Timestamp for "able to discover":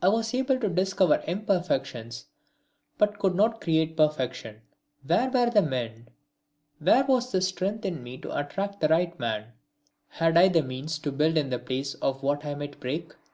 0.32-1.22